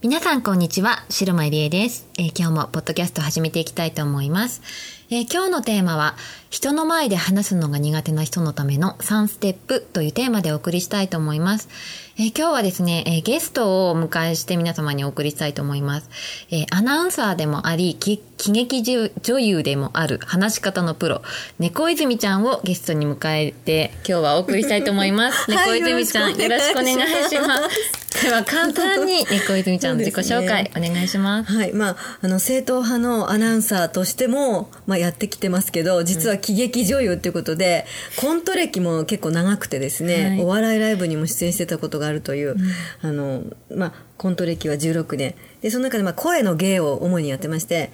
[0.00, 4.62] 皆さんこんにちは、白間入江です、えー、今日もポッドキャスト始めていきたいと思います。
[5.10, 6.14] えー、今日のテーマは、
[6.50, 11.68] 人の前で話すのが苦手な人のための3ステップというテーマでお送りしたいと思います。
[12.16, 16.08] えー、今日はですね、えー、ゲストをお迎えして皆様にお送りしたいと思います。
[16.52, 21.22] えアナウンサーでもあり、喜劇女優でもある話し方のプロ、
[21.58, 25.50] 猫泉ちゃんをゲストに迎えて今日はお送りしたいと思い ます。
[25.50, 27.97] 猫泉ちゃん、よろしくお願いします。
[28.22, 31.52] では簡単に猫泉ちゃんの自己紹介、お願いします。
[31.52, 43.42] はい、まあ、あの、正統派のアナウンサーとしても、まあ、やってきてますけど実は喜劇女優っていうことで、うん、コント歴も結構長くてですね、はい、お笑いライブにも出演してたことがあるという、うん、あの
[43.74, 45.34] まあコント歴は16年。
[45.60, 47.90] でその中でまあ声の芸を主にやってまして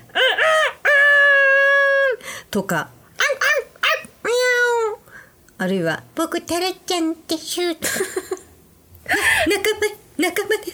[2.51, 2.91] 「とか
[5.57, 7.93] 「あるいは「僕タラちゃんでしゅ」とか
[9.49, 10.73] 「仲間仲間で」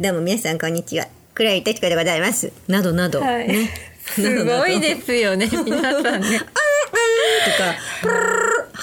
[0.00, 1.06] どうも皆さんこんにちは。
[1.34, 2.50] 黒井とち子でございます。
[2.66, 3.70] などなど、はい、ね。
[4.06, 5.50] すごいですよね。
[5.64, 6.38] 皆さんね。
[6.38, 7.76] とか「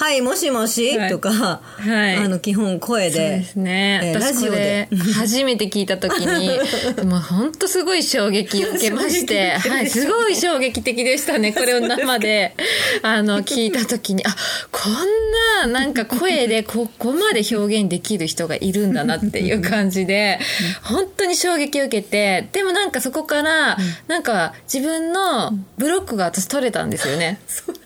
[0.00, 4.88] はいもしもし」とか、はい、あの基本声でそうですね、えー、ラジオで。
[5.14, 6.58] 初めて聞いた時に
[7.04, 12.54] もう本当すごい衝撃を受けましてはい、すごい衝撃的でしたね これを生で。
[13.02, 14.34] あの聞いた時にあ
[14.70, 20.38] こんななんか声でここまで表現できる人がいるんだなっていう感じで
[20.82, 23.76] 本当に衝撃を受けてでもなんかそこから
[24.08, 27.38] なんか自分のブロックが私取れたんですよね。
[27.46, 27.79] そう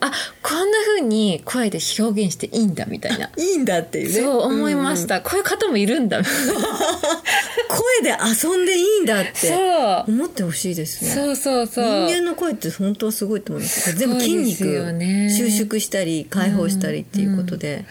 [0.00, 3.30] あこんな風に声で表現していいんだみたいな。
[3.36, 4.14] いいんだっていうね。
[4.14, 9.52] そう思いました、うん、こういう方もいるんだ 声で遊んでいいんだって
[10.08, 11.10] 思ってほしいですね。
[11.10, 11.84] そうそうそう。
[12.06, 14.64] 人間の声って本当はすごいと思います全部筋肉
[15.30, 17.84] 収縮したり解放したりっていうことで、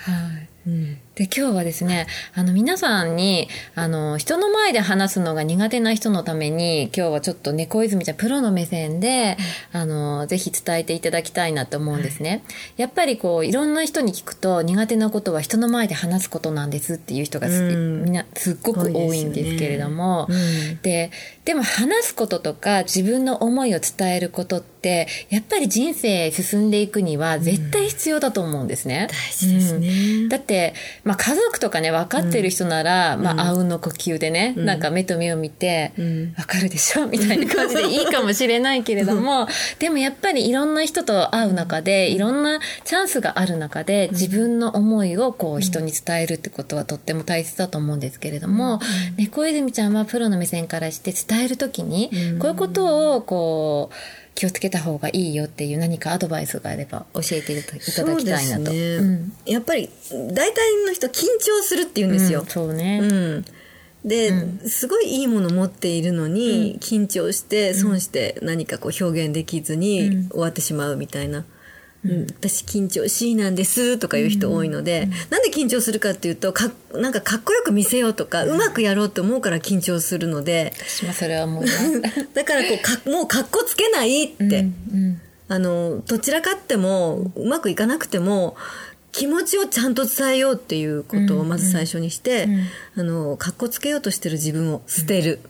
[0.67, 9.35] うんうん、はい、うんで、今日はですね、あの、皆さんに、あの、人の前で話すのが苦手な人のために、今日はちょっと猫泉ちゃん、プロの目線で、
[9.73, 12.41] あの、ぜひ伝えていただきたいなと思うんですね。
[12.77, 20.79] やっぱりこう、いろんな人に聞くと、苦手なことは人の前で話すことなんですっていう人がす、みんなすっごく多いんですけれども、で、ね。
[20.81, 21.11] で、
[21.49, 29.09] でも話すこととか、自分の思いを伝えることって、やっぱり人生進んでいくには絶対必要だと思うんですね。
[29.09, 30.29] 大事ですね。
[30.29, 30.73] だって、
[31.09, 37.07] まあ、家族とかね、分かってる人なら、うん、まあ、あうんの呼吸でね、うん、なんか目と目を見て、うん、分かるでしょ？
[37.09, 39.47] みたいな感じでいいかもしれないけれども、
[39.79, 48.79] でもやっぱりいろんな人と会う中で、いろんなチャンスがある中で、自分の思いをこう、人に伝えるってことはとっても大切だと思うんですけれども、
[49.17, 53.95] 猫泉ちゃんはプロの目線からして伝えるときに、こういうことをこう、
[54.39, 57.73] 気をつけた方がいいよっていう何かアドバイスがあれば教えていた
[58.05, 58.71] だきたいなと。
[58.71, 62.39] ねうん、やっぱり大体の人緊張するって言うんですよ。
[62.39, 63.01] うん、そうね。
[63.03, 63.45] うん
[64.05, 71.43] で、うん、すごいいいもの持っているのに、緊張して損して何かこう表現できずに終わってしまうみたいな。
[72.05, 82.01] うん、私緊張しいなんですとかいう人多いので、うん、なんで緊張するかっていうとかなんかかっこよく見せようとか、うまくやろうと思うから緊張するので私もそれは思います
[82.33, 88.55] だからこうかもうかっこつけないって、うんうん、あのどちらかってもうまくいかなくても
[89.11, 92.65] 気持ちをちゃんと伝えようっていうことをまず最初にして、うんうん、
[92.95, 95.39] あのかっこつけようとしてる自分を捨てる。
[95.43, 95.49] うん、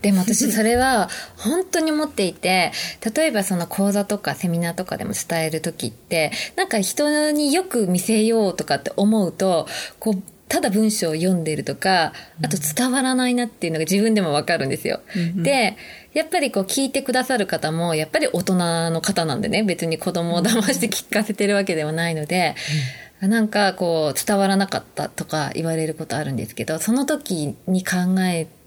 [0.00, 2.72] でも私それは本当に思っていて、
[3.14, 9.66] 例えばその講座とかセミナーとかでも伝える時って、なんか人によく見せようとかって思うと、
[9.98, 12.12] こう、ただ文章を読んでるとか、
[12.42, 15.00] あと伝わらないなっていうのが自分でもわかるんですよ。
[15.14, 15.76] うん、で、
[16.14, 18.54] やっぱりこう聞いてくださる方も、やっぱり大人
[18.90, 22.54] の方なんでね、別に子供を騙して聞かせてるわけではないので、
[23.22, 28.57] うん、なんかこう伝わらなかったとか言われることあるんですけど、その時に考えて、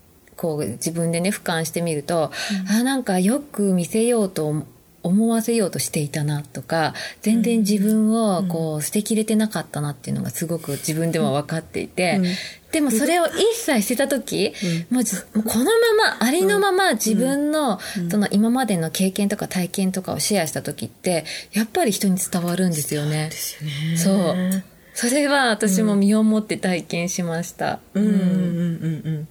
[0.42, 2.32] こう自分でね俯瞰してみると、
[2.68, 4.66] うん、あなんかよく見せようと
[5.04, 12.26] 思わせようとしていたなとか全然自分をこう捨てきれてなかったなっていうのがすごく自分でも分かっていて、うん。
[12.72, 14.54] でもそれを一切捨てた時、
[14.90, 15.72] もうじもうこのま
[16.18, 17.80] まありのまま自分の
[18.10, 23.28] その今までの経験とか体験とかをシェアした時ってやっぱり人に伝わるんですよね。
[23.30, 23.98] ですよね。
[23.98, 27.80] そうそれは私も身をもって体験しました。
[27.94, 28.04] うん。
[28.04, 28.12] うん。
[28.12, 29.28] うん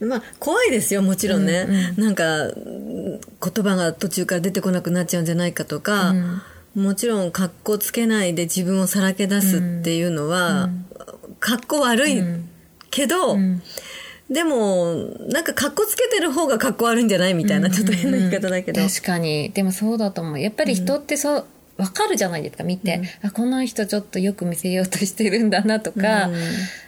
[0.00, 1.66] うんまあ怖いですよもちろんね、
[1.96, 3.20] なんかうん。
[3.20, 6.14] 言葉が途中から出てこなくなっちゃうんじゃないかとか、
[6.74, 10.70] もちろん格好つけないで自分をさらけ出すっていうのは、
[11.40, 12.22] 格好悪い
[12.90, 13.36] けど、
[14.30, 14.94] でも
[15.28, 19.50] なんか格好つけてる方が格好悪いんじゃないみたいな、ちょっと変な言い方だけど、確かに。
[19.50, 20.40] でもそうだと思う。
[20.40, 21.44] やっぱり人ってそう、
[21.80, 26.28] わかるじゃないですか見て、あこの人ちょっとよく見せようとしてるんだなとか、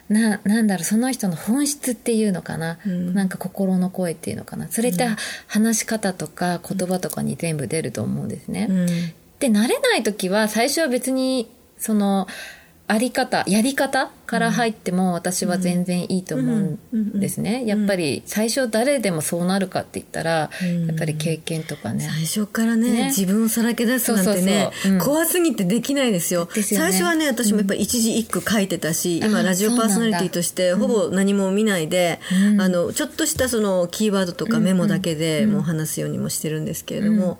[0.09, 4.67] ななんだろうその人の本質っていうのかな、なんか心の声っていうのかな。
[4.69, 5.07] それって
[5.47, 8.67] 話し方とか言葉とかに全部出ると思うんですね。
[8.69, 8.85] うん。
[9.39, 12.27] で慣れない時は最初は別にその
[12.87, 16.51] あり方やり方から入っても私は全然いいと思
[16.91, 17.67] うんですね。
[17.67, 20.49] やっぱり最初誰でもそうなるかって言ったら、や
[20.91, 22.09] っぱり経験とかね。
[22.09, 23.05] 最初からねね。
[23.05, 24.93] 自分をさらけ出すなんてねそうそうそう。
[24.93, 24.99] うん。
[24.99, 26.49] 怖すぎてできないですよ。
[26.51, 26.91] ですよね。
[26.91, 32.19] 最初はね私もやっぱり一字一句書いてたし、今あラジオパーソナリティとしてほぼ何も見ないで、
[32.59, 37.39] あのちょっとしたそのキーワードとかメモだけでもう話すようにもしてるんですけれども、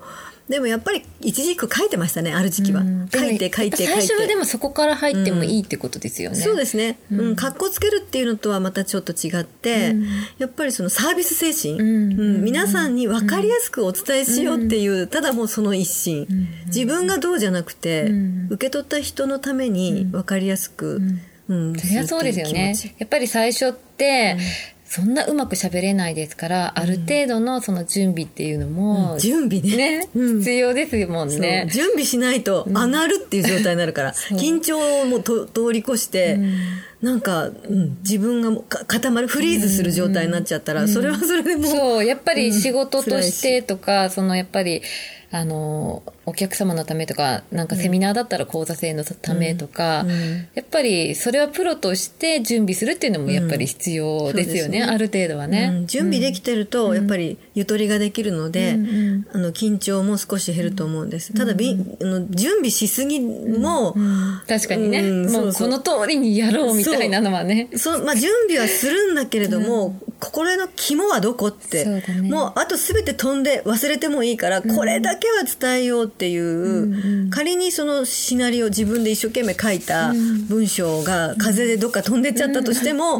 [0.50, 3.10] でもやっぱり一字一句書いてましたねある時期は、うん。
[3.10, 3.88] 書いて書いて書いて。
[3.88, 6.36] 最初はでもそこから入ってもいいってことですよね。
[6.36, 9.96] そうですね、うん、格好つけるっていうのとはまたちょっと違って、
[10.38, 11.84] やっぱりそのサービス精神、う
[12.40, 12.44] ん。
[12.44, 16.28] 皆さんに分かりやすくお伝えしようっていう、ただもうその一心、
[16.68, 18.12] 自分がどうじゃなくて、
[18.50, 21.02] 受け取った人のために分かりやすく、
[21.48, 21.80] うん。
[21.80, 22.76] そりゃそうですよね。
[22.98, 24.38] やっぱり最初って、
[24.96, 30.02] そんなうまく喋れないですから、ある程度のその準備っていうのも、準備ね。
[30.06, 30.38] ね、うん。
[30.38, 31.68] 必要ですもんね。
[31.74, 34.14] 準備しないと上がるっていう状態になるから、う。
[34.36, 36.38] 緊張もと通り越して、
[37.02, 44.84] なんか、うん自分が固まるフリーズする状態になっちゃったら、それはそれでもうそう、やっぱり仕事としてとか、そのやっぱり、
[45.32, 50.06] あの、お客様のためとか、なんかセミナーだったら講座生のためとか、
[50.54, 54.94] やっぱりそれはプロとして準備するっていうのもやっぱり必要ですよね、うんね。
[54.94, 55.72] ある程度はね。
[55.74, 55.88] うん。
[55.88, 58.78] 準備できてると、やっぱりゆとりができるので、
[59.34, 61.34] あの緊張も少し減ると思うんです。
[61.34, 61.72] ただ、び
[62.02, 63.96] あの準備しすぎも、
[64.48, 65.70] 確かにね、うんもそううそう。
[65.70, 67.70] この通りにやろうみたいなのはね。
[67.76, 68.04] そう。
[68.04, 72.30] まあ、準備はするんだけれども、心の肝はどこって、そうだね。
[72.30, 80.14] もうあと全て飛んで忘れてもいいから、これだけは伝えようっていう、仮にそのシナリオ自分で一生懸命書いた
[80.48, 83.20] 文章が風でどっか飛んでっちゃったとしても、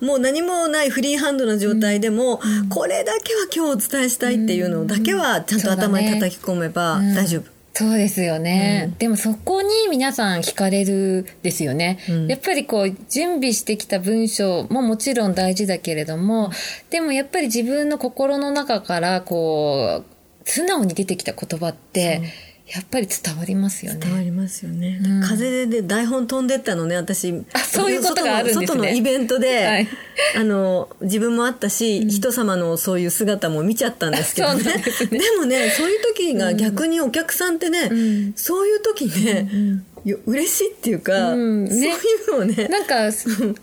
[0.00, 7.44] もう何もないフリーハンドな状態でも、これだけは今日お伝えしたいっていうのだけはちゃんと頭に叩き込めば大丈夫。
[7.72, 11.98] そうですよね、でもそこに皆さん惹かれるですよね、
[12.28, 16.50] やっぱりこう準備してきた文章ももちろん大事だけれども、
[16.90, 20.04] でもやっぱり自分の心の中からこう
[20.50, 22.22] 素直に出てきた言葉って
[22.66, 24.00] やっぱり伝わりますよね。
[24.00, 27.44] 伝わりますよね、風で台本飛んでったのね私。
[27.52, 28.66] あそういうことがあるんですね。
[28.66, 29.88] 外のイベントで、はい。
[30.36, 34.62] あの自分もあったし、人様のそういう姿も見ちゃったんですけどね。
[34.62, 35.18] ですね。
[35.18, 41.70] でもねそういう時が逆にお客さんってね、そういう時ね、よ嬉しいっていうか、うんね。
[41.70, 43.10] そういうのをねなんか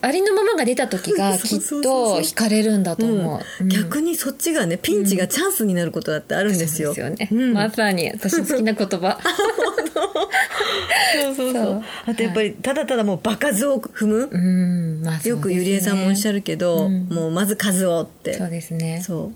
[0.02, 1.84] ありのままが出た時が きっそうそうそう。
[1.84, 3.70] とそう惹かれるんだと思う、うん。
[3.70, 6.90] 逆にそっちがねピンチがチャンスになることだってあるんですよ。
[6.90, 7.54] ですよね、うん。
[7.54, 9.20] まさに私の好きな言葉。
[11.14, 11.74] そうそうそそう。
[11.74, 11.84] う。
[12.06, 14.30] あとやっぱりただただもう場数を踏む。
[14.32, 18.34] うんまあよくゆりえさんもおっしゃるるけど、もうまず数をって。
[18.36, 19.02] そうですね。
[19.06, 19.32] そ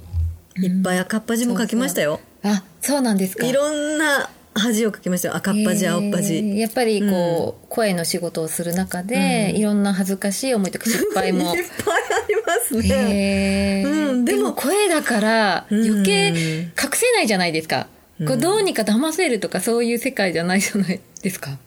[0.57, 0.65] う。
[0.65, 2.19] いっぱい赤っ端も書きましたよ。
[2.43, 3.45] あそうなんですか。
[3.45, 5.35] いろんな恥を書きましたよ。
[5.35, 6.59] 赤っ端、青っえー端。
[6.59, 11.55] やっぱりこう、声の仕事をする中で、いろんな恥ずかしい思いとか失敗も。
[11.55, 13.83] いっぱいありますね。
[13.83, 14.09] へー。
[14.11, 17.87] うんでも声だから余計うん隠せないじゃないですか、
[18.27, 21.57] こうどうにか騙せるとかそういう世界じゃないじゃないですか。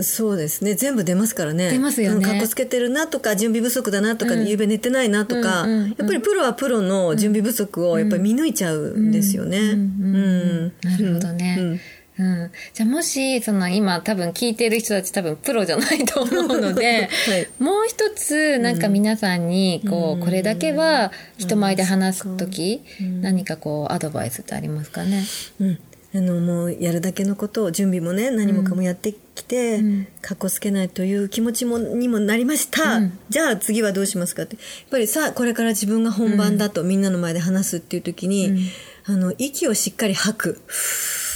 [0.00, 0.74] そうですね。
[0.74, 1.70] 全部出ますからね。
[1.70, 2.16] 出ますよね。
[2.16, 4.46] うんかっこつけてるなとか準備不足だなとか、うん。
[4.46, 5.88] ゆうべ寝てないなとか、うんうんうん。
[5.88, 9.58] やっぱりプロはプロの準備不足をやっぱり見抜いちゃうんですよね。
[9.58, 10.72] うん。
[10.82, 11.80] なるほどね、うん
[12.18, 17.48] うん、じゃあもしその今多分聞いてる人たち多分プロじゃないと思うので、 はい。
[17.60, 22.82] もう一つなんか皆さんにこう、これだけは人前で話す時、
[23.20, 25.24] 何かこうアドバイスってありますかね？
[25.60, 25.78] うん。
[26.14, 29.80] あのもうやるだけのことを準備もね何もかもやってきて、
[30.22, 34.56] かっこつけないという気持ちもにもなりました、じゃあ次はどうしますかって。
[34.56, 38.70] やっぱりさあこれから自分が本番だと、みんなの前で話すっていう時に、
[39.04, 40.54] あの息をしっかり吐く。
[40.54, 41.27] 呼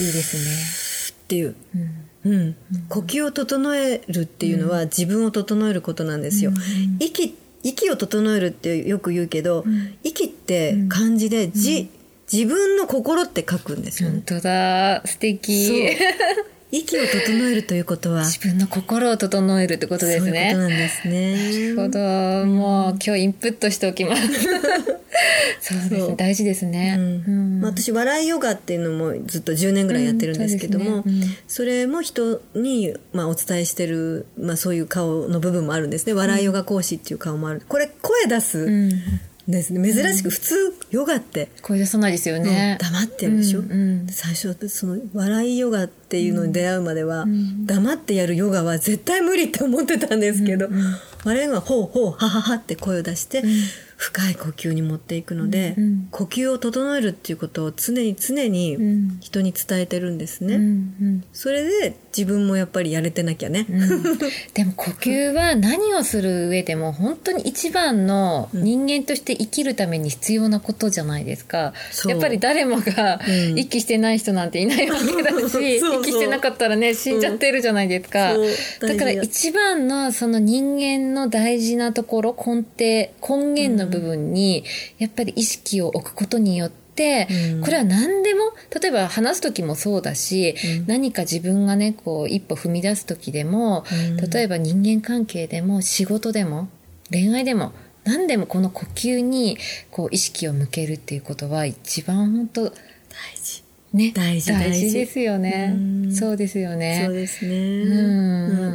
[0.00, 1.54] いいですっていう、
[2.24, 2.56] うん。
[2.88, 6.52] 呼吸を整えるっていうのは自分を整えることなんですよ。
[6.98, 9.64] 息息を整えるってよく言うけど、
[10.02, 11.90] 息って漢字でじ、
[12.32, 15.02] 自分の心って書くんですよ、ね、本当だ。
[15.04, 15.96] 素敵。
[16.72, 20.52] 息を整えるということは自分の心を整えるってことですね。
[20.52, 21.74] そういうことなんですね。
[21.74, 22.46] なるほど。
[22.46, 24.99] もう今日インプットしておきます。
[25.60, 26.14] そうですね。
[26.16, 26.96] 大事ですね。
[26.98, 27.60] うん。
[27.60, 36.12] まあ、私笑いヨガっていうのもずっと10年ぐらいやってるんですけども、うんそね、それも人にまあお伝えしてるまあそういう顔の部分もあるんですね。
[36.12, 37.62] 笑いヨガ講師っていう顔もある。
[37.68, 38.68] これ声出す。
[39.50, 39.92] ですね。
[39.92, 41.48] 珍しく普通、ヨガって。
[41.62, 43.70] 声出さないですよね、うん、黙ってるでしょ、うん。
[43.70, 43.74] う
[44.04, 50.74] ん、最初その笑いヨガっていうのに出会うまでは、うん、黙ってやるヨガは絶対無理って思ってたんですけど、うん。
[50.74, 53.42] うん、笑いヨガはほうほうはははって声を出して、
[54.00, 58.78] 深い呼吸に持っていくので、うん、呼吸を整えるっていうことを常に常に
[59.20, 63.66] 人に伝えてるんですね、うんうん、それで自分もやっぱりやれてなきゃね、
[64.54, 71.74] でも呼吸は何をする上でも本当に一番の人間として生きるために必要なことじゃないですか、
[72.06, 73.20] やっぱり誰もが
[73.54, 78.32] 息してない人なんていないわけだし息してなかったらね死んじゃってるじゃないですか、
[78.80, 84.64] だから一番のその人間の大事なところ根底根源の部分に
[84.98, 87.28] やっぱり意識を置くことによって、
[87.62, 90.54] これは何でも例えば話す時もそうだし、
[90.86, 93.84] 何か自分がねこう一歩踏み出す時でも、
[94.32, 96.68] 例えば人間関係でも仕事でも
[97.10, 97.72] 恋愛でも
[98.04, 99.58] 何でもこの呼吸に
[99.90, 102.74] こう意識を向けるっていうことは一番本当大
[103.42, 103.62] 事。
[103.92, 105.76] ね、大事大事ですよね。
[106.12, 107.02] そうですよね。
[107.04, 107.56] そうですね。
[107.56, 107.94] う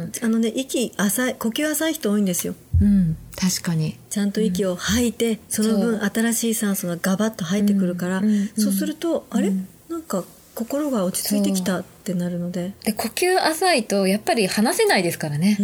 [0.08, 0.12] ん。
[0.22, 2.54] あのね、息浅い、呼吸浅い人多いんですよ。
[2.80, 3.96] うん、確かに。
[4.10, 9.50] ちゃんと息を吐いて、うん、その分新しい酸素がガバッと入ってくるから、うん、そうすると、あれ、
[9.88, 12.72] なんか心が落ち着いてきたってなるので。
[12.84, 15.58] で、呼吸浅いと、やっぱり話せないですからね。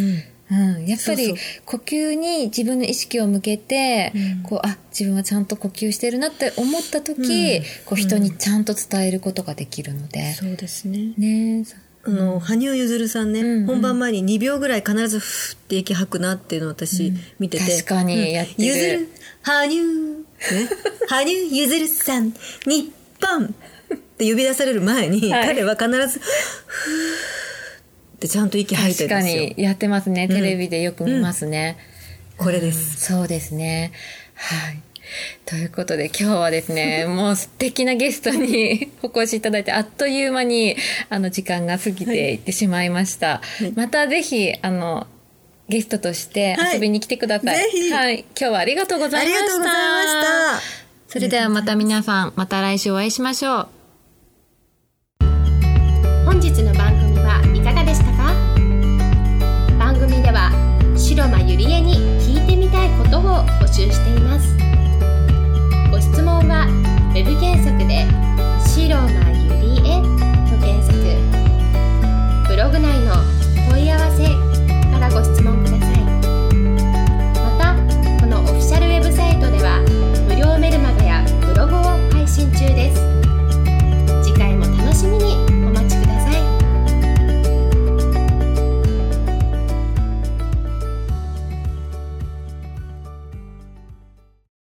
[0.52, 11.14] うん、やっぱり呼吸に自分の意識を向けて、うん、こうあ自分はちゃんと呼吸してるなって思った時、うん、こう人にちゃんと伝えることができるので、そうですね。
[11.16, 11.64] ね
[12.04, 19.08] あの、羽生結弦さんね、うんうん、本番前に2秒ぐらい必ずふって息吐くなっていうのを私見てて、確かにやってる、ゆず
[19.42, 20.24] 羽生、ね、
[21.08, 22.32] 羽生結弦さん
[22.66, 23.54] 日本。
[24.22, 29.42] って呼び出される前に、はい、彼は必ずふーってちゃんと息吐いてるんですよ。
[29.42, 30.28] 確かにやってますね。
[30.28, 31.76] テレビでよく見ますね、
[32.38, 33.92] うん、これです、うん、そうですね。
[34.34, 34.82] はい
[35.46, 40.76] ということで今日はですね、 もう素敵なゲストに お越しいただいて、あっという間に
[41.08, 43.40] あの時間が過ぎていってしまいました。
[43.58, 45.06] はい、またぜひ、あの、
[45.68, 47.56] ゲストとして遊びに来てください。
[47.56, 49.38] はい、はい、今日はありがとうございました。
[49.38, 50.82] ありがとうございました。
[51.08, 53.68] それではまた皆さん、また来週お会いしましょう。
[56.24, 58.34] 本日の番組はいかがでしたか？
[59.78, 60.50] 番組では
[60.96, 63.22] 白間ゆりえに聞いてみたいことを
[63.60, 64.51] 募集しています
[67.12, 68.06] ご質問は web 検索で
[68.66, 69.21] 「白間